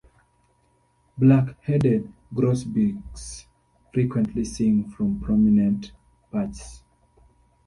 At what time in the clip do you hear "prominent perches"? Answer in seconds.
5.19-6.81